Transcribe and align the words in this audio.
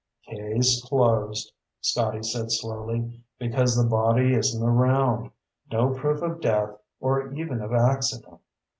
"Case 0.27 0.83
closed," 0.83 1.51
Scotty 1.79 2.23
said 2.23 2.51
slowly, 2.51 3.21
"because 3.37 3.75
the 3.77 3.87
body 3.87 4.33
isn't 4.33 4.63
around. 4.67 5.29
No 5.71 5.89
proof 5.93 6.23
of 6.23 6.41
death, 6.41 6.71
or 6.99 7.31
even 7.33 7.61
of 7.61 7.71
accident. 7.71 8.39